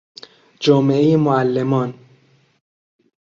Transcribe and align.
جامعهی 0.61 1.15
معلمان 1.15 1.93